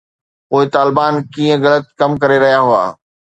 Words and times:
پوءِ 0.49 0.63
طالبان 0.75 1.13
ڪيئن 1.33 1.57
غلط 1.65 1.85
ڪم 1.99 2.11
ڪري 2.21 2.37
رهيا 2.43 2.59
هئا؟ 2.69 2.83